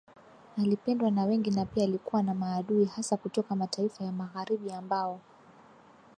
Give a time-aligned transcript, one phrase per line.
[0.57, 5.21] Alipendwa na wengi na pia alikuwa na maadui hasa kutoka mataifa ya Magharibi ambao